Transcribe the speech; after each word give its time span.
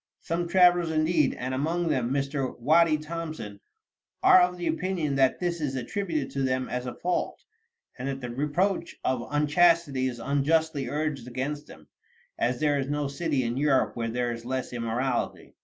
Some 0.21 0.47
travelers, 0.47 0.89
indeed, 0.89 1.35
and 1.35 1.53
among 1.53 1.89
them 1.89 2.09
Mr. 2.09 2.57
Waddy 2.59 2.97
Thompson, 2.97 3.59
are 4.23 4.41
of 4.41 4.59
opinion 4.59 5.13
that 5.17 5.39
this 5.39 5.61
is 5.61 5.75
attributed 5.75 6.31
to 6.31 6.41
them 6.41 6.67
as 6.67 6.87
a 6.87 6.95
fault, 6.95 7.43
and 7.99 8.07
that 8.07 8.19
the 8.19 8.31
reproach 8.31 8.95
of 9.03 9.27
unchastity 9.29 10.07
is 10.07 10.17
unjustly 10.19 10.89
urged 10.89 11.27
against 11.27 11.67
them, 11.67 11.87
as 12.39 12.59
there 12.59 12.79
is 12.79 12.87
no 12.89 13.07
city 13.07 13.43
in 13.43 13.57
Europe 13.57 13.95
where 13.95 14.09
there 14.09 14.31
is 14.31 14.43
less 14.43 14.73
immorality. 14.73 15.53